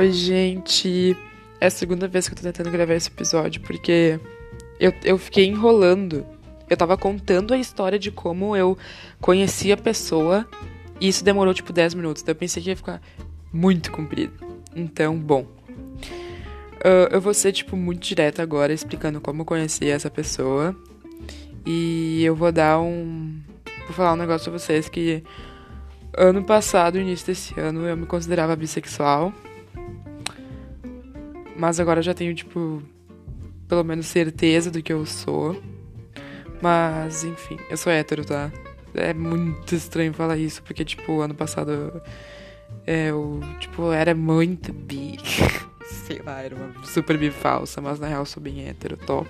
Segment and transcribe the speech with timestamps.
[0.00, 1.14] Oi, gente.
[1.60, 4.18] É a segunda vez que eu tô tentando gravar esse episódio porque
[4.78, 6.24] eu, eu fiquei enrolando.
[6.70, 8.78] Eu tava contando a história de como eu
[9.20, 10.48] conheci a pessoa
[10.98, 12.22] e isso demorou tipo 10 minutos.
[12.22, 13.02] Então eu pensei que ia ficar
[13.52, 14.32] muito comprido.
[14.74, 15.42] Então, bom.
[15.42, 20.74] Uh, eu vou ser, tipo, muito direta agora, explicando como eu conheci essa pessoa.
[21.66, 23.38] E eu vou dar um.
[23.84, 25.22] Vou falar um negócio pra vocês que
[26.16, 29.30] ano passado, início desse ano, eu me considerava bissexual.
[31.60, 32.82] Mas agora eu já tenho, tipo,
[33.68, 35.62] pelo menos certeza do que eu sou.
[36.62, 38.50] Mas, enfim, eu sou hétero, tá?
[38.94, 42.00] É muito estranho falar isso, porque, tipo, ano passado
[42.86, 45.18] eu, tipo, era muito bi.
[45.84, 49.28] Sei lá, era uma super bi falsa, mas na real sou bem hétero, top.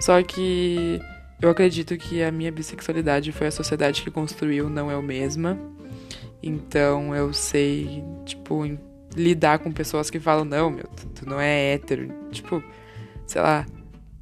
[0.00, 1.00] Só que
[1.40, 5.58] eu acredito que a minha bissexualidade foi a sociedade que construiu, não eu mesma.
[6.42, 8.66] Então eu sei, tipo,
[9.14, 12.08] lidar com pessoas que falam, não, meu, tu, não é hétero.
[12.30, 12.62] Tipo,
[13.26, 13.66] sei lá.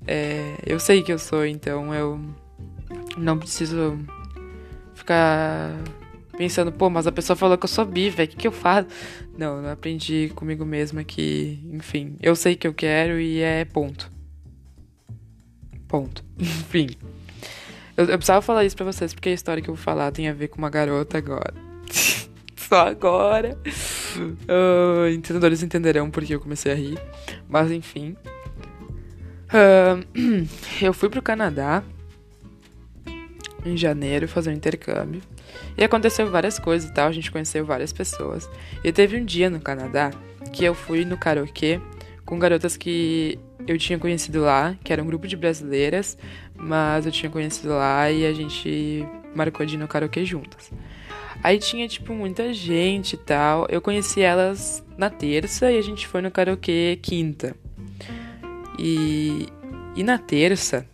[0.07, 2.19] É, eu sei que eu sou, então eu
[3.17, 3.99] não preciso
[4.95, 5.73] ficar
[6.37, 8.53] pensando, pô, mas a pessoa falou que eu sou bi, velho, o que, que eu
[8.53, 8.89] faço?
[9.37, 14.11] Não, eu aprendi comigo mesma que, enfim, eu sei que eu quero e é ponto.
[15.87, 16.25] Ponto.
[16.41, 16.89] enfim.
[17.97, 20.29] Eu, eu precisava falar isso pra vocês, porque a história que eu vou falar tem
[20.29, 21.55] a ver com uma garota agora.
[22.57, 23.59] Só agora.
[24.19, 26.99] Uh, entendedores entenderão porque eu comecei a rir.
[27.49, 28.17] Mas enfim.
[29.49, 30.47] Uh,
[30.81, 31.83] eu fui pro Canadá
[33.65, 35.21] em janeiro fazer um intercâmbio.
[35.77, 38.49] E aconteceu várias coisas e tal, a gente conheceu várias pessoas.
[38.85, 40.11] E teve um dia no Canadá
[40.53, 41.81] que eu fui no karaokê
[42.25, 46.17] com garotas que eu tinha conhecido lá, que era um grupo de brasileiras,
[46.57, 50.71] mas eu tinha conhecido lá e a gente marcou de ir no karaokê juntas.
[51.43, 53.67] Aí tinha, tipo, muita gente e tal.
[53.69, 57.57] Eu conheci elas na terça e a gente foi no karaokê quinta.
[58.79, 59.49] E,
[59.97, 60.87] e na terça,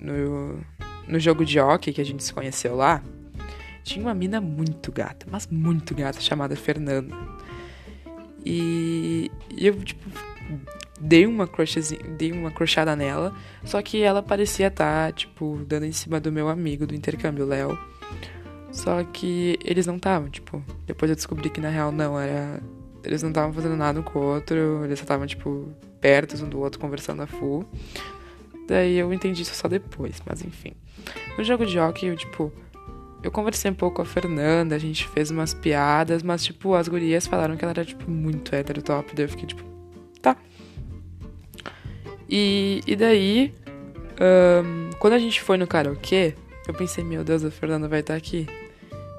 [0.00, 0.60] no,
[1.06, 3.02] no jogo de hockey que a gente se conheceu lá,
[3.82, 7.14] tinha uma mina muito gata, mas muito gata, chamada Fernanda.
[8.44, 10.08] E, e eu, tipo,
[11.00, 11.48] dei uma
[12.16, 16.32] dei uma crushada nela, só que ela parecia estar, tá, tipo, dando em cima do
[16.32, 17.78] meu amigo do intercâmbio, Léo.
[18.72, 22.60] Só que eles não estavam, tipo, depois eu descobri que na real não, era.
[23.04, 25.68] Eles não estavam fazendo nada um com o outro, eles só estavam, tipo,
[26.00, 27.64] perto um do outro, conversando a full.
[28.66, 30.72] Daí eu entendi isso só depois, mas enfim.
[31.36, 32.50] No jogo de hockey, eu, tipo,
[33.22, 36.88] eu conversei um pouco com a Fernanda, a gente fez umas piadas, mas, tipo, as
[36.88, 39.62] gurias falaram que ela era, tipo, muito hétero top, daí eu fiquei, tipo,
[40.20, 40.36] tá.
[42.28, 43.52] E, e daí,
[44.64, 46.34] um, quando a gente foi no karaokê,
[46.66, 48.46] eu pensei, meu Deus, a Fernanda vai estar tá aqui.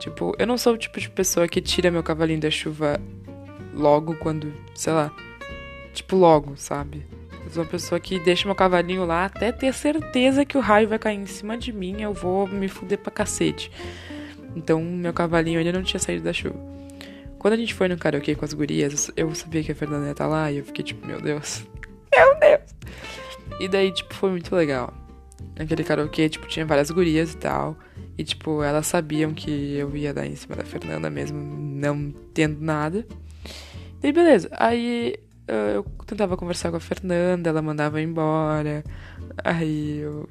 [0.03, 2.99] Tipo, eu não sou o tipo de pessoa que tira meu cavalinho da chuva
[3.73, 5.09] logo quando, sei lá,
[5.93, 7.05] tipo logo, sabe?
[7.45, 10.89] Eu sou uma pessoa que deixa meu cavalinho lá até ter certeza que o raio
[10.89, 13.71] vai cair em cima de mim, eu vou me fuder pra cacete.
[14.53, 16.59] Então, meu cavalinho ainda não tinha saído da chuva.
[17.39, 20.11] Quando a gente foi no karaokê com as gurias, eu sabia que a Fernanda ia
[20.11, 21.63] estar tá lá e eu fiquei tipo, meu Deus.
[22.13, 22.75] Meu Deus!
[23.57, 24.93] E daí, tipo, foi muito legal.
[25.57, 27.77] Naquele karaokê, tipo, tinha várias gurias e tal.
[28.17, 32.59] E, tipo, elas sabiam que eu ia dar em cima da Fernanda mesmo, não tendo
[32.61, 33.05] nada.
[34.01, 34.49] E beleza.
[34.51, 35.15] Aí
[35.47, 38.83] eu tentava conversar com a Fernanda, ela mandava embora.
[39.43, 40.27] Aí eu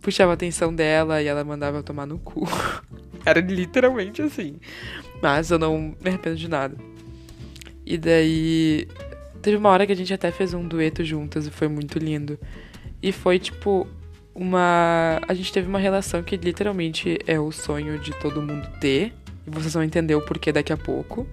[0.00, 2.46] puxava a atenção dela e ela mandava eu tomar no cu.
[3.24, 4.56] Era literalmente assim.
[5.22, 6.76] Mas eu não me arrependo de nada.
[7.84, 8.88] E daí.
[9.42, 12.38] Teve uma hora que a gente até fez um dueto juntas e foi muito lindo.
[13.00, 13.86] E foi tipo
[14.36, 15.20] uma.
[15.26, 19.12] A gente teve uma relação que literalmente é o sonho de todo mundo ter.
[19.46, 21.26] E vocês vão entender o porquê daqui a pouco.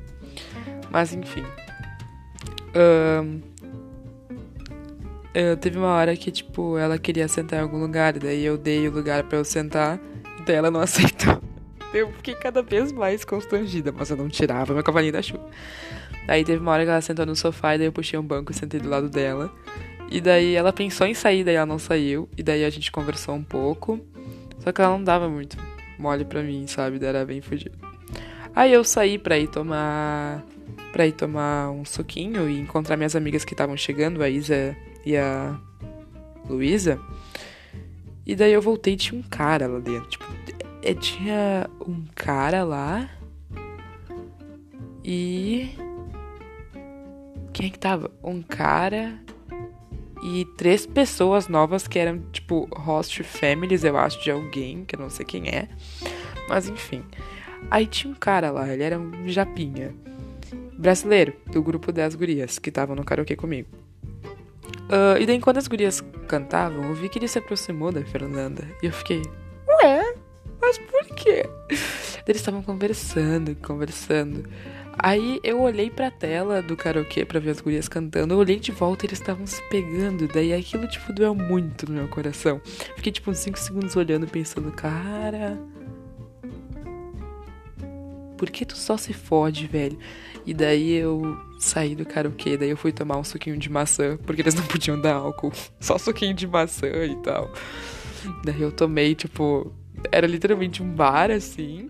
[0.90, 1.44] Mas enfim.
[2.76, 3.42] Um,
[5.34, 8.88] eu, teve uma hora que, tipo, ela queria sentar em algum lugar, daí eu dei
[8.88, 10.00] o lugar para eu sentar,
[10.40, 11.42] e daí ela não aceitou.
[11.92, 15.48] Eu fiquei cada vez mais constrangida, mas eu não tirava meu cavalinho da chuva.
[16.28, 18.52] Daí teve uma hora que ela sentou no sofá, e daí eu puxei um banco
[18.52, 19.52] e sentei do lado dela.
[20.14, 22.30] E daí ela pensou em sair, daí ela não saiu.
[22.38, 24.00] E daí a gente conversou um pouco.
[24.60, 25.58] Só que ela não dava muito
[25.98, 27.00] mole pra mim, sabe?
[27.00, 27.76] Daí era bem fugido.
[28.56, 30.46] Aí eu saí pra ir tomar.
[30.92, 35.18] pra ir tomar um suquinho e encontrar minhas amigas que estavam chegando, a Isa e
[35.18, 35.60] a
[36.48, 37.00] Luísa.
[38.24, 40.10] E daí eu voltei e tinha um cara lá dentro.
[40.10, 40.26] Tipo,
[40.84, 43.10] é, tinha um cara lá.
[45.04, 45.72] E.
[47.52, 48.12] Quem é que tava?
[48.24, 49.20] Um cara
[50.24, 55.00] e três pessoas novas que eram, tipo, host families, eu acho, de alguém, que eu
[55.00, 55.68] não sei quem é.
[56.48, 57.04] Mas enfim.
[57.70, 59.94] Aí tinha um cara lá, ele era um japinha.
[60.78, 63.68] brasileiro, do grupo das gurias, que estavam no karaokê comigo.
[64.84, 68.68] Uh, e daí, quando as gurias cantavam, eu vi que ele se aproximou da Fernanda.
[68.82, 69.22] E eu fiquei,
[69.68, 70.16] ué,
[70.62, 71.46] mas por quê?
[72.26, 74.50] Eles estavam conversando, conversando.
[74.98, 78.34] Aí eu olhei pra tela do karaokê pra ver as gurias cantando.
[78.34, 80.28] Eu olhei de volta e eles estavam se pegando.
[80.28, 82.62] Daí aquilo, tipo, doeu muito no meu coração.
[82.96, 85.60] Fiquei, tipo, uns 5 segundos olhando, pensando, cara.
[88.38, 89.98] Por que tu só se fode, velho?
[90.46, 94.42] E daí eu saí do karaokê, daí eu fui tomar um suquinho de maçã, porque
[94.42, 97.50] eles não podiam dar álcool, só suquinho de maçã e tal.
[98.44, 99.74] Daí eu tomei, tipo,
[100.12, 101.88] era literalmente um bar assim,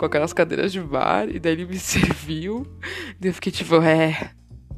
[0.00, 2.66] com aquelas cadeiras de bar, e daí ele me serviu.
[3.20, 4.30] Daí eu fiquei tipo, é,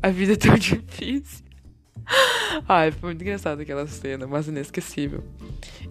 [0.02, 1.44] a vida é tão difícil.
[2.68, 5.22] Ai, foi muito engraçado aquela cena, mas inesquecível.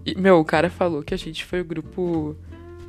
[0.06, 2.36] E, meu, o cara falou que a gente foi o grupo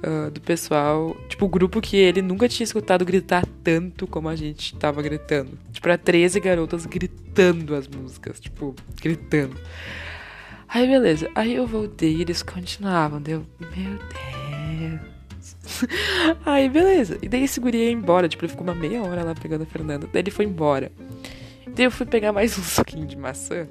[0.03, 1.17] uh, do pessoal.
[1.29, 5.57] Tipo, o grupo que ele nunca tinha escutado gritar tanto como a gente tava gritando.
[5.71, 8.41] Tipo, era 13 garotas gritando as músicas.
[8.41, 9.57] Tipo, gritando.
[10.69, 11.31] Aí, beleza.
[11.37, 13.23] Aí eu voltei e eles continuavam.
[13.23, 15.13] Deu, meu Deus.
[16.45, 17.19] Aí, beleza.
[17.23, 18.29] E daí esse guri ia embora.
[18.29, 20.09] Tipo, ele ficou uma meia hora lá pegando a Fernanda.
[20.13, 20.91] Daí ele foi embora.
[21.67, 23.67] Daí eu fui pegar mais um suquinho de maçã.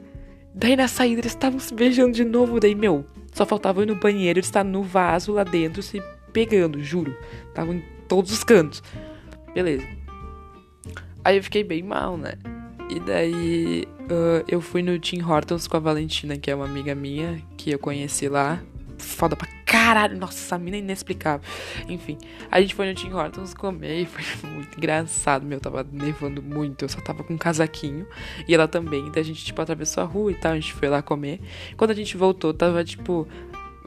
[0.53, 2.59] Daí na saída eles estavam se beijando de novo.
[2.59, 4.39] Daí, meu, só faltava ir no banheiro.
[4.39, 6.01] Eles estavam no vaso lá dentro se
[6.33, 7.15] pegando, juro.
[7.47, 8.83] Estavam em todos os cantos.
[9.53, 9.85] Beleza.
[11.23, 12.33] Aí eu fiquei bem mal, né?
[12.89, 16.93] E daí uh, eu fui no Tim Hortons com a Valentina, que é uma amiga
[16.93, 18.61] minha, que eu conheci lá.
[18.97, 19.47] Foda pra
[19.81, 21.47] caralho, nossa, essa mina é inexplicável.
[21.89, 22.17] Enfim,
[22.51, 25.45] a gente foi no Tim Hortons comer e foi muito engraçado.
[25.45, 28.05] Meu, tava nevando muito, eu só tava com um casaquinho.
[28.47, 30.87] E ela também, daí a gente, tipo, atravessou a rua e tal, a gente foi
[30.87, 31.41] lá comer.
[31.75, 33.27] Quando a gente voltou, tava, tipo,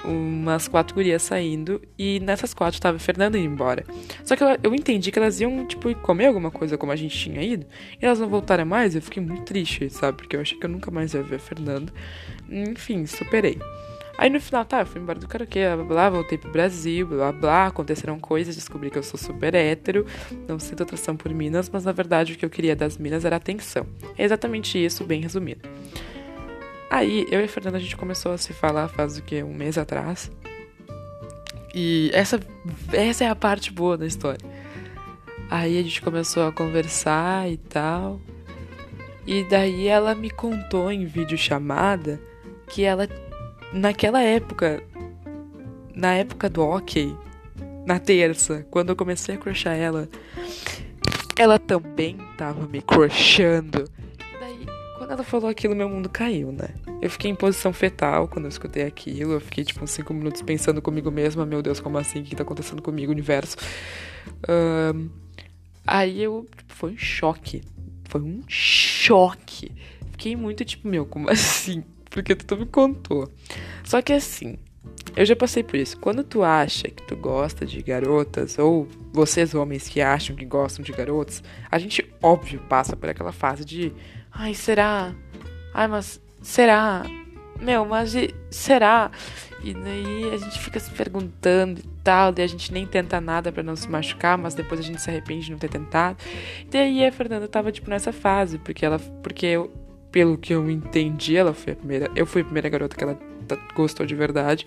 [0.05, 3.85] umas quatro gurias saindo e nessas quatro tava a Fernanda indo embora.
[4.25, 7.17] Só que eu, eu entendi que elas iam, tipo, comer alguma coisa como a gente
[7.17, 7.67] tinha ido
[8.03, 8.97] e elas não voltaram mais.
[8.97, 10.19] Eu fiquei muito triste, sabe?
[10.19, 11.93] Porque eu achei que eu nunca mais ia ver a Fernanda.
[12.51, 13.59] Enfim, superei.
[14.17, 17.07] Aí no final, tá, eu fui embora do karaokê, blá, blá, blá, voltei pro Brasil,
[17.07, 20.07] blá, blá, aconteceram coisas, descobri que eu sou super hétero,
[20.47, 23.37] não sinto atração por minas, mas na verdade o que eu queria das minas era
[23.37, 23.87] atenção.
[24.17, 25.69] É exatamente isso, bem resumido.
[26.91, 29.43] Aí, eu e a Fernanda, a gente começou a se falar faz o que?
[29.43, 30.31] Um mês atrás.
[31.75, 32.39] E essa,
[32.93, 34.39] essa é a parte boa da história.
[35.51, 38.21] Aí a gente começou a conversar e tal.
[39.27, 42.21] E daí ela me contou em vídeo chamada
[42.69, 43.09] que ela,
[43.73, 44.83] naquela época,
[45.95, 47.15] na época do ok,
[47.87, 50.09] na terça, quando eu comecei a crushar ela,
[51.37, 53.85] ela também tava me crushando.
[54.97, 56.69] Quando ela falou aquilo, meu mundo caiu, né?
[57.03, 59.35] Eu fiquei em posição fetal quando eu escutei aquilo.
[59.35, 62.21] Eu fiquei, tipo, uns 5 minutos pensando comigo mesma: Meu Deus, como assim?
[62.21, 63.59] O que tá acontecendo comigo, universo?
[64.49, 65.11] Um,
[65.87, 66.47] aí eu.
[66.57, 67.63] Tipo, foi um choque.
[68.05, 69.73] Foi um choque.
[70.13, 71.85] Fiquei muito tipo: Meu, como assim?
[72.15, 73.29] Porque tu me contou.
[73.83, 74.57] Só que assim.
[75.17, 75.99] Eu já passei por isso.
[75.99, 80.85] Quando tu acha que tu gosta de garotas, ou vocês homens que acham que gostam
[80.85, 83.93] de garotos, a gente, óbvio, passa por aquela fase de
[84.33, 85.13] Ai, será?
[85.73, 87.05] Ai, mas será?
[87.61, 88.15] Meu, mas
[88.51, 89.11] será?
[89.63, 93.51] E daí a gente fica se perguntando e tal, daí a gente nem tenta nada
[93.51, 96.19] para não se machucar, mas depois a gente se arrepende de não ter tentado.
[96.61, 99.73] E daí a Fernanda tava tipo nessa fase, porque ela porque eu,
[100.15, 103.19] pelo que eu entendi, ela foi a primeira, eu fui a primeira garota que ela
[103.75, 104.65] gostou de verdade.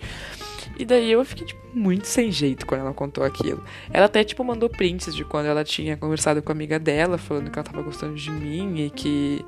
[0.78, 3.64] E daí eu fiquei, tipo, muito sem jeito quando ela contou aquilo.
[3.90, 7.50] Ela até, tipo, mandou prints de quando ela tinha conversado com a amiga dela, falando
[7.50, 9.42] que ela tava gostando de mim e que.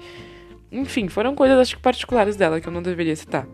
[0.73, 3.47] Enfim, foram coisas, acho que particulares dela que eu não deveria citar.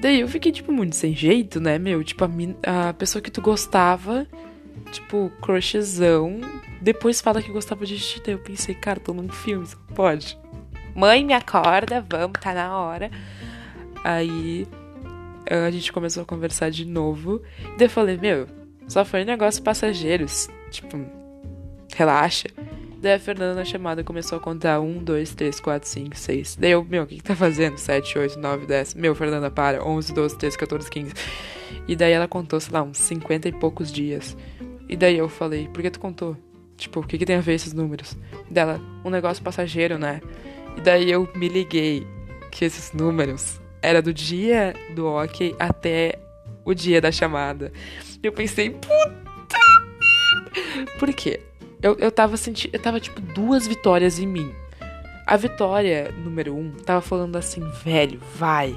[0.00, 2.02] Daí eu fiquei, tipo, muito sem jeito, né, meu?
[2.02, 4.26] Tipo, a, a pessoa que tu gostava,
[4.90, 6.40] tipo, crushzão,
[6.80, 8.22] depois fala que gostava de ti.
[8.26, 10.38] Eu pensei, cara, tô num filme, só pode.
[10.96, 13.10] Mãe, me acorda, vamos, tá na hora.
[14.02, 14.66] Aí
[15.50, 17.42] a gente começou a conversar de novo.
[17.60, 18.46] E daí eu falei, meu,
[18.88, 20.48] só foi um negócio passageiros.
[20.70, 20.98] Tipo,
[21.94, 22.48] relaxa.
[22.98, 26.56] Daí a Fernanda na chamada começou a contar 1, 2, 3, 4, 5, 6.
[26.56, 27.76] Daí eu, meu, o que, que tá fazendo?
[27.76, 28.94] 7, 8, 9, 10.
[28.94, 29.86] Meu, Fernanda, para.
[29.86, 31.12] 11, 12, 13, 14, 15.
[31.86, 34.34] E daí ela contou, sei lá, uns 50 e poucos dias.
[34.88, 36.38] E daí eu falei, por que tu contou?
[36.76, 38.16] Tipo, o que, que tem a ver esses números?
[38.50, 40.22] Dela, um negócio passageiro, né?
[40.76, 42.06] E daí eu me liguei
[42.50, 46.18] que esses números era do dia do ok até
[46.64, 47.72] o dia da chamada.
[48.22, 49.58] E eu pensei, puta
[50.00, 50.92] merda!
[50.98, 51.40] Por quê?
[51.82, 52.74] Eu, eu tava sentindo.
[52.74, 54.52] Eu tava, tipo, duas vitórias em mim.
[55.26, 58.76] A vitória número um tava falando assim, velho, vai.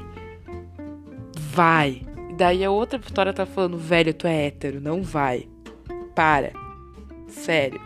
[1.37, 2.01] Vai.
[2.29, 5.47] E daí a outra vitória tava falando, velho, tu é hétero, não vai.
[6.15, 6.51] Para.
[7.27, 7.81] Sério.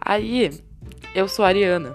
[0.00, 0.50] Aí,
[1.14, 1.94] eu sou ariana.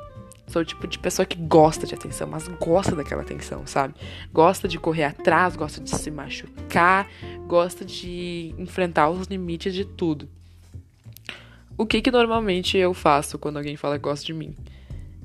[0.56, 3.94] Sou o tipo de pessoa que gosta de atenção, mas gosta daquela atenção, sabe?
[4.32, 7.10] Gosta de correr atrás, gosta de se machucar,
[7.46, 10.30] gosta de enfrentar os limites de tudo.
[11.78, 14.56] O que que normalmente eu faço quando alguém fala que gosta de mim?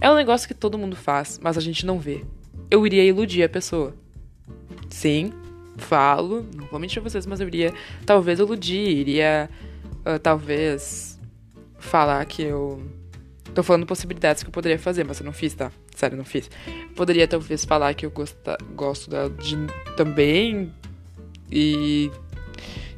[0.01, 2.25] É um negócio que todo mundo faz, mas a gente não vê.
[2.69, 3.95] Eu iria iludir a pessoa.
[4.89, 5.33] Sim,
[5.79, 7.73] falo, não vou mentir pra vocês, mas eu iria
[8.05, 9.49] talvez iludir, iria
[10.05, 11.21] uh, talvez
[11.79, 12.83] falar que eu
[13.51, 15.71] tô falando possibilidades que eu poderia fazer, mas eu não fiz, tá?
[15.95, 16.51] Sério, não fiz.
[16.95, 19.57] Poderia talvez falar que eu gosta, gosto dela de,
[19.97, 20.73] também
[21.51, 22.11] e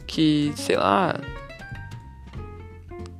[0.06, 1.18] que, sei lá,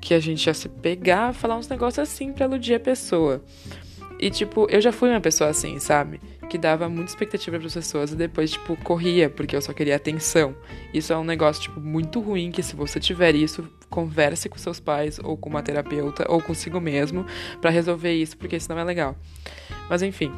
[0.00, 3.42] que a gente ia se pegar, falar uns negócios assim pra iludir a pessoa.
[4.22, 6.20] E, tipo, eu já fui uma pessoa assim, sabe?
[6.48, 9.96] Que dava muita expectativa para as pessoas e depois, tipo, corria, porque eu só queria
[9.96, 10.54] atenção.
[10.94, 14.78] Isso é um negócio, tipo, muito ruim, que se você tiver isso, converse com seus
[14.78, 17.26] pais, ou com uma terapeuta, ou consigo mesmo,
[17.60, 19.16] para resolver isso, porque isso não é legal.
[19.90, 20.32] Mas, enfim.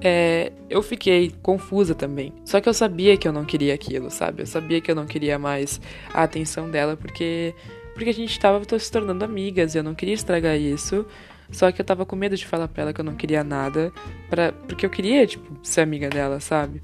[0.00, 2.32] É, eu fiquei confusa também.
[2.44, 4.42] Só que eu sabia que eu não queria aquilo, sabe?
[4.42, 5.80] Eu sabia que eu não queria mais
[6.14, 7.52] a atenção dela porque
[7.96, 11.06] porque a gente tava se tornando amigas e eu não queria estragar isso.
[11.50, 13.92] Só que eu tava com medo de falar pra ela que eu não queria nada,
[14.28, 16.82] pra, porque eu queria, tipo, ser amiga dela, sabe?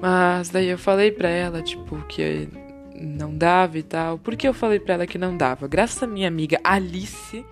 [0.00, 2.48] Mas daí eu falei pra ela, tipo, que
[2.94, 4.18] não dava e tal.
[4.18, 5.68] Por que eu falei pra ela que não dava?
[5.68, 7.44] Graças a minha amiga Alice,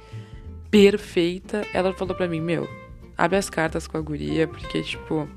[0.70, 2.68] perfeita, ela falou pra mim, meu,
[3.16, 5.28] abre as cartas com a guria, porque, tipo,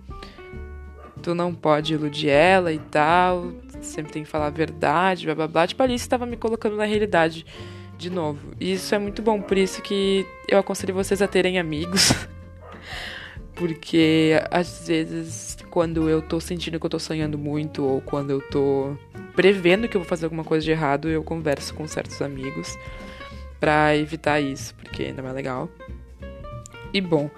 [1.21, 5.47] tu não pode iludir ela e tal, sempre tem que falar a verdade, blá blá
[5.47, 5.67] blá.
[5.67, 7.45] Tipo, a Alice estava me colocando na realidade
[7.97, 8.53] de novo.
[8.59, 12.11] E isso é muito bom, por isso que eu aconselho vocês a terem amigos.
[13.55, 18.41] Porque às vezes, quando eu tô sentindo que eu tô sonhando muito, ou quando eu
[18.49, 18.97] tô
[19.35, 22.75] prevendo que eu vou fazer alguma coisa de errado, eu converso com certos amigos
[23.59, 25.69] para evitar isso, porque não é legal.
[26.91, 27.29] E bom,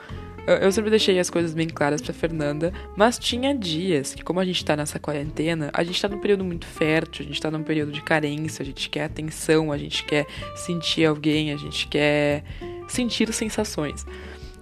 [0.45, 4.45] eu sempre deixei as coisas bem claras pra Fernanda, mas tinha dias que, como a
[4.45, 7.63] gente tá nessa quarentena, a gente tá num período muito fértil, a gente tá num
[7.63, 12.43] período de carência, a gente quer atenção, a gente quer sentir alguém, a gente quer
[12.87, 14.05] sentir sensações.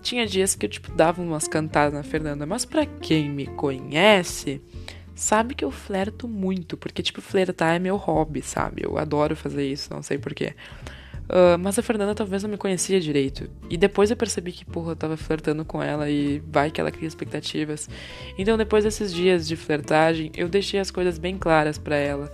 [0.01, 4.61] Tinha dias que eu, tipo, dava umas cantadas na Fernanda, mas para quem me conhece,
[5.15, 8.83] sabe que eu flerto muito, porque, tipo, flertar é meu hobby, sabe?
[8.83, 10.55] Eu adoro fazer isso, não sei porquê.
[11.31, 13.50] Uh, mas a Fernanda talvez não me conhecia direito.
[13.69, 16.91] E depois eu percebi que, porra, eu tava flertando com ela e vai que ela
[16.91, 17.89] cria expectativas.
[18.38, 22.29] Então, depois desses dias de flertagem, eu deixei as coisas bem claras para ela.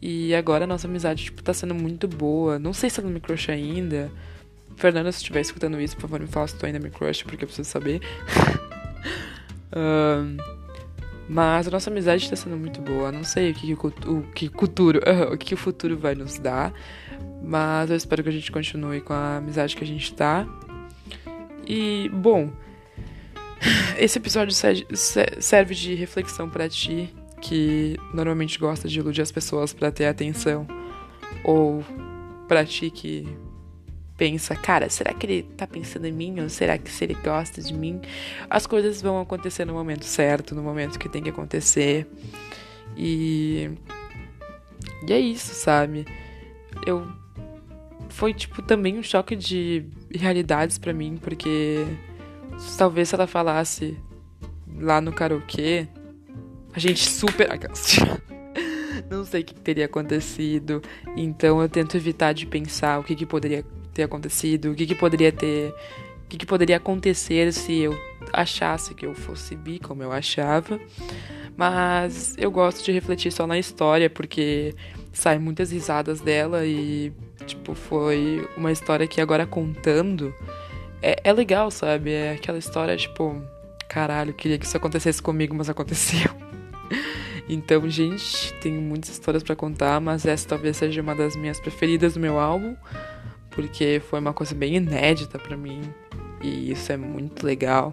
[0.00, 2.58] E agora a nossa amizade, tipo, tá sendo muito boa.
[2.58, 4.10] Não sei se ela me crush ainda.
[4.76, 7.44] Fernanda, se estiver escutando isso, por favor, me fala se tu ainda me crush, porque
[7.44, 8.00] eu preciso saber.
[9.72, 10.42] uh,
[11.28, 13.12] mas a nossa amizade tá sendo muito boa.
[13.12, 15.00] Não sei o que, o, que futuro,
[15.32, 16.72] o que o futuro vai nos dar.
[17.42, 20.46] Mas eu espero que a gente continue com a amizade que a gente tá.
[21.66, 22.50] E, bom,
[23.98, 24.54] esse episódio
[25.38, 30.66] serve de reflexão para ti que normalmente gosta de iludir as pessoas para ter atenção
[31.44, 31.84] ou
[32.48, 33.28] para ti que
[34.18, 37.62] pensa, cara, será que ele tá pensando em mim ou será que se ele gosta
[37.62, 38.00] de mim?
[38.50, 42.06] As coisas vão acontecer no momento certo, no momento que tem que acontecer.
[42.96, 43.70] E
[45.06, 46.04] e é isso, sabe?
[46.84, 47.06] Eu
[48.10, 51.86] foi, tipo, também um choque de realidades para mim, porque
[52.76, 53.96] talvez se ela falasse
[54.76, 55.86] lá no karaokê,
[56.72, 57.48] a gente super.
[59.08, 60.82] Não sei o que teria acontecido,
[61.16, 63.64] então eu tento evitar de pensar o que, que poderia
[63.98, 65.74] ter acontecido, o que, que poderia ter.
[66.24, 67.98] O que, que poderia acontecer se eu
[68.34, 70.78] achasse que eu fosse bi, como eu achava.
[71.56, 74.74] Mas eu gosto de refletir só na história, porque
[75.12, 77.12] saem muitas risadas dela e
[77.48, 80.34] Tipo, foi uma história que agora contando
[81.00, 82.12] é, é legal, sabe?
[82.12, 83.42] É aquela história, tipo,
[83.88, 86.30] caralho, queria que isso acontecesse comigo, mas aconteceu.
[87.50, 92.12] Então, gente, tenho muitas histórias para contar, mas essa talvez seja uma das minhas preferidas
[92.12, 92.76] do meu álbum,
[93.58, 95.80] porque foi uma coisa bem inédita para mim
[96.40, 97.92] e isso é muito legal.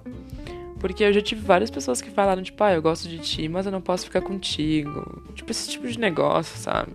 [0.79, 3.65] Porque eu já tive várias pessoas que falaram, tipo, ah, eu gosto de ti, mas
[3.65, 5.24] eu não posso ficar contigo.
[5.34, 6.91] Tipo, esse tipo de negócio, sabe?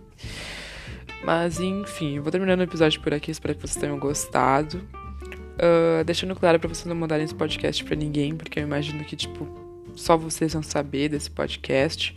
[1.25, 3.33] Mas enfim, vou terminando o episódio por aqui.
[3.33, 4.77] Espero que vocês tenham gostado.
[4.77, 9.17] Uh, deixando claro para vocês não mandarem esse podcast para ninguém, porque eu imagino que,
[9.17, 9.49] tipo,
[9.97, 12.17] só vocês vão saber desse podcast.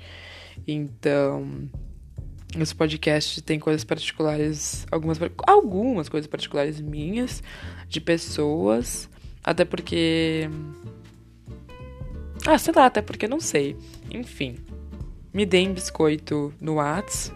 [0.67, 1.67] Então,
[2.61, 5.17] esse podcast tem coisas particulares, algumas,
[5.47, 7.41] algumas coisas particulares minhas,
[7.87, 9.09] de pessoas,
[9.43, 10.49] até porque.
[12.45, 13.75] Ah, sei lá, até porque não sei.
[14.11, 14.57] Enfim,
[15.33, 17.31] me deem biscoito no Whats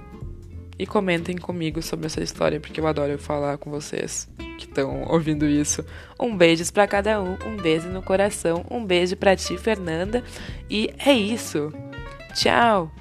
[0.77, 5.45] e comentem comigo sobre essa história, porque eu adoro falar com vocês que estão ouvindo
[5.45, 5.83] isso.
[6.19, 10.24] Um beijo para cada um, um beijo no coração, um beijo para ti, Fernanda,
[10.69, 11.71] e é isso.
[12.33, 12.91] Tchau.